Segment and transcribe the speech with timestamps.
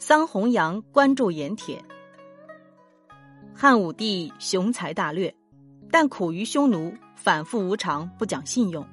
[0.00, 1.84] 桑弘羊关注盐铁。
[3.52, 5.34] 汉武帝雄才大略，
[5.90, 8.86] 但苦于匈奴反复无常，不讲信用，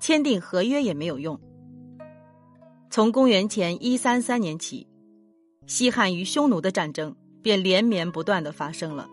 [0.00, 1.38] 签订合约也没有用。
[2.88, 4.86] 从公元前一三三年起，
[5.66, 9.06] 西汉与匈奴的战争便连绵不断的发生了。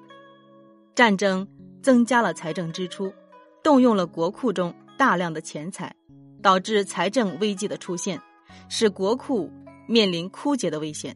[0.95, 1.45] 战争
[1.81, 3.11] 增加了财政支出，
[3.61, 5.93] 动用了国库中大量的钱财，
[6.41, 8.21] 导致财政危机的出现，
[8.70, 9.52] 使国库
[9.86, 11.13] 面临枯竭的危险。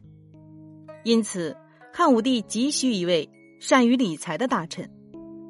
[1.02, 1.56] 因此，
[1.92, 3.28] 汉武帝急需一位
[3.58, 4.88] 善于理财的大臣，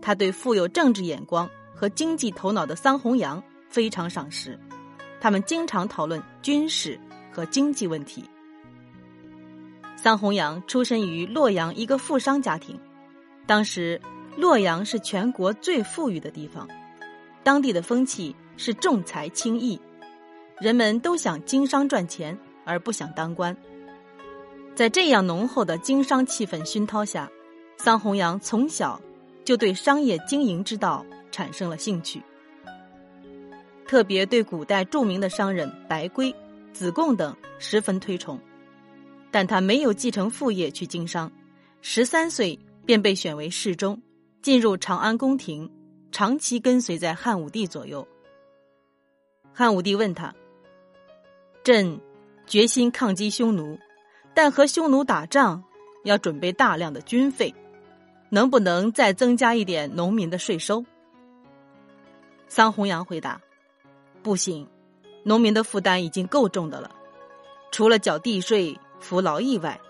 [0.00, 4.58] 他对富有政治眼光和经济头脑的桑弘羊非常赏识。
[5.20, 6.98] 他们经常讨论军事
[7.32, 8.24] 和经济问题。
[9.96, 12.78] 桑弘羊出身于洛阳一个富商家庭，
[13.46, 14.00] 当时
[14.36, 16.66] 洛阳是全国最富裕的地方，
[17.42, 19.78] 当地的风气是重财轻义，
[20.58, 23.54] 人们都想经商赚钱，而不想当官。
[24.80, 27.30] 在这样浓厚的经商气氛熏陶下，
[27.76, 28.98] 桑弘羊从小
[29.44, 32.22] 就对商业经营之道产生了兴趣。
[33.86, 36.34] 特别对古代著名的商人白圭、
[36.72, 38.40] 子贡等十分推崇，
[39.30, 41.30] 但他没有继承父业去经商，
[41.82, 44.00] 十三岁便被选为侍中，
[44.40, 45.70] 进入长安宫廷，
[46.10, 48.08] 长期跟随在汉武帝左右。
[49.52, 50.34] 汉武帝问他
[51.62, 52.00] ：“朕
[52.46, 53.78] 决心抗击匈奴，
[54.34, 55.62] 但和匈奴打仗
[56.04, 57.54] 要准备大量的军费，
[58.28, 60.84] 能不能再增加一点农民的税收？”
[62.48, 63.40] 桑弘羊回答。
[64.22, 64.68] 不行，
[65.22, 66.90] 农民的负担已经够重的了，
[67.70, 69.80] 除了缴地税、服劳役外，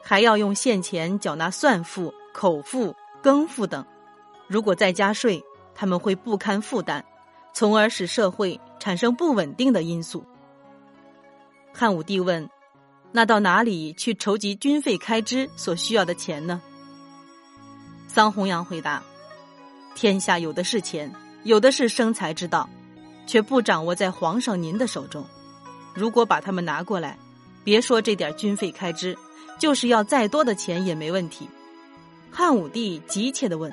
[0.00, 3.84] 还要用现钱缴纳算赋、口赋、耕赋等。
[4.46, 5.42] 如果再加税，
[5.74, 7.04] 他们会不堪负担，
[7.52, 10.24] 从而使社会产生不稳定的因素。
[11.72, 12.48] 汉武帝问
[13.12, 16.60] ：“那到哪里去筹集军费开支所需要的钱呢？”
[18.08, 19.02] 桑弘羊回答
[19.94, 21.12] ：“天下有的是钱，
[21.44, 22.68] 有的是生财之道。”
[23.26, 25.24] 却不掌握在皇上您的手中。
[25.94, 27.16] 如果把他们拿过来，
[27.62, 29.16] 别说这点军费开支，
[29.56, 31.48] 就是要再多的钱也没问题。
[32.32, 33.72] 汉武帝急切的问：“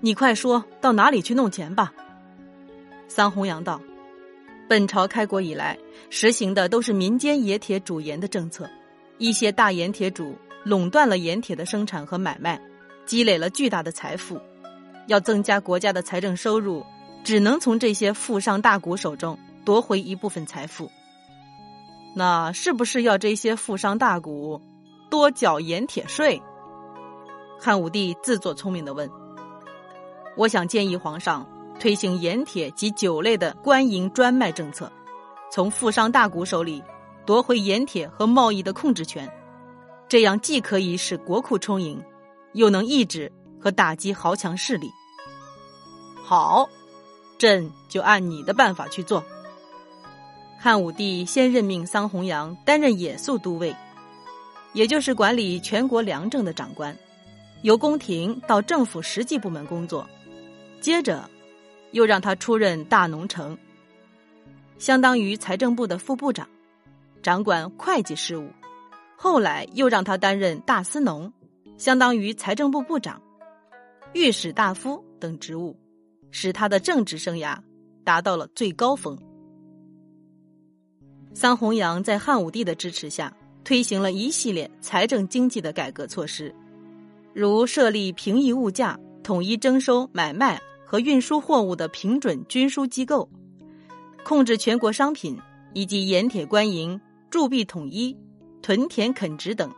[0.00, 1.92] 你快说到哪里去弄钱吧？”
[3.08, 3.80] 桑弘羊道
[4.68, 5.78] ：“本朝开国以来，
[6.10, 8.68] 实行的都是民间冶铁主盐的政策，
[9.18, 12.60] 一些大盐铁主垄断了盐铁的生产和买卖，
[13.04, 14.40] 积累了巨大的财富。
[15.08, 16.84] 要增加国家的财政收入。”
[17.24, 20.90] 只能从这些富商大贾手中夺回一部分财富。
[22.16, 24.60] 那是不是要这些富商大贾
[25.08, 26.42] 多缴盐铁税？
[27.60, 29.08] 汉武帝自作聪明的问
[30.36, 31.46] ：“我想建议皇上
[31.82, 34.88] 推行盐铁及酒类的官营专卖政策，
[35.50, 36.80] 从富商大贾手里
[37.26, 39.28] 夺回盐铁和贸易的控制权，
[40.08, 42.00] 这样既可以使国库充盈，
[42.52, 44.92] 又能抑制和打击豪强势力。”
[46.22, 46.68] 好。
[47.36, 49.24] 朕就按你的办法去做。
[50.60, 53.74] 汉武帝先任命桑弘羊担任冶粟都尉，
[54.72, 56.96] 也就是管理全国粮政的长官，
[57.62, 60.08] 由宫廷到政府实际部门工作。
[60.80, 61.28] 接着，
[61.92, 63.56] 又让他出任大农丞，
[64.78, 66.48] 相当于财政部的副部长，
[67.22, 68.50] 掌管会计事务。
[69.16, 71.32] 后来又让他担任大司农，
[71.78, 73.22] 相当于财政部部长、
[74.12, 75.76] 御史大夫等职务。
[76.34, 77.58] 使他的政治生涯
[78.04, 79.14] 达到了最高峰。
[81.34, 83.30] 桑弘羊在汉武帝的支持下，
[83.64, 86.54] 推行了一系列财政经济的改革措施，
[87.34, 90.58] 如设立平抑物价、统一征收、买卖
[90.92, 93.30] 和运输货物的平准均输机构，
[94.22, 95.38] 控制全国商品
[95.72, 98.14] 以及盐铁官营铸币统一、
[98.60, 99.72] 屯田垦殖等。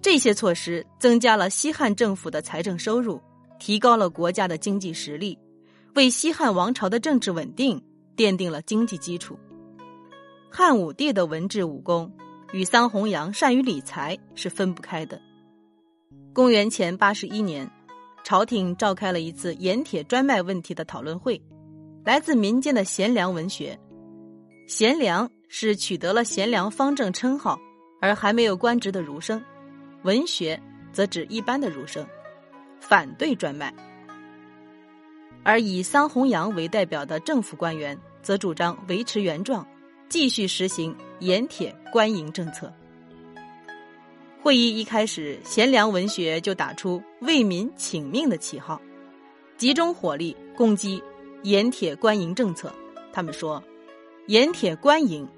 [0.00, 3.22] 这些措施增加了西汉政府的财政收入。
[3.60, 5.38] 提高了国家的经济实力，
[5.94, 7.80] 为西汉王朝的政治稳定
[8.16, 9.38] 奠定了经济基础。
[10.50, 12.12] 汉武帝的文治武功
[12.52, 15.22] 与桑弘羊善于理财是分不开的。
[16.32, 17.70] 公元前八十一年，
[18.24, 21.40] 朝廷召开了一次盐铁专卖问题的讨论会，
[22.04, 23.78] 来自民间的贤良文学，
[24.66, 27.58] 贤良是取得了贤良方正称号
[28.00, 29.42] 而还没有官职的儒生，
[30.02, 30.60] 文学
[30.92, 32.06] 则指一般的儒生。
[32.80, 33.72] 反对专卖，
[35.44, 39.64] 而以桑弘羊为代表的政府官员则主张维持原状，
[40.08, 42.72] 继续实行盐铁官营政策。
[44.42, 48.82] 会议一开始，贤良文学就打出为民请命的旗号，
[49.56, 51.00] 集中火力攻击
[51.44, 52.74] 盐铁官营政策。
[53.12, 53.62] 他们说，
[54.26, 55.28] 盐铁官营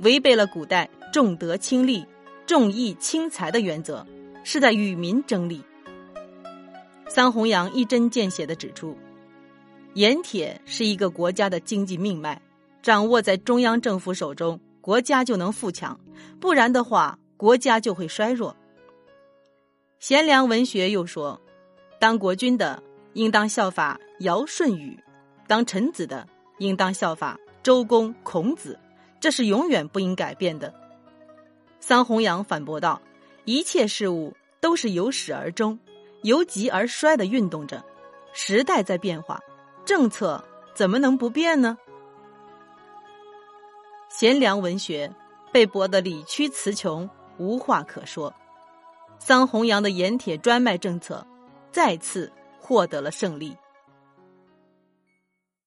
[0.00, 2.04] 违背了古代重德轻利、
[2.48, 4.04] 重义轻财的原则，
[4.42, 5.62] 是在与民争利。
[7.08, 8.98] 桑弘羊一针见血的指出，
[9.94, 12.42] 盐铁是一个国家的经济命脉，
[12.82, 15.96] 掌握在中央政府手中，国家就能富强；
[16.40, 18.54] 不然的话，国家就会衰弱。
[19.98, 21.40] 贤良文学又说，
[21.98, 22.82] 当国君的
[23.14, 24.98] 应当效法尧舜禹，
[25.46, 28.78] 当臣子的应当效法周公孔子，
[29.20, 30.74] 这是永远不应改变的。
[31.80, 33.00] 桑弘羊反驳道
[33.46, 35.78] ：“一切事物都是由始而终。”
[36.22, 37.84] 由极而衰的运动着，
[38.32, 39.38] 时代在变化，
[39.84, 40.44] 政策
[40.74, 41.78] 怎么能不变呢？
[44.08, 45.14] 贤良文学
[45.52, 47.08] 被驳得理屈词穷，
[47.38, 48.32] 无话可说。
[49.18, 51.26] 桑弘羊的盐铁专卖政策
[51.72, 53.56] 再次获得了胜利。